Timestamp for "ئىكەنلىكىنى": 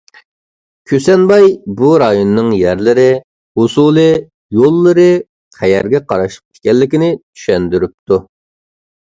6.59-7.15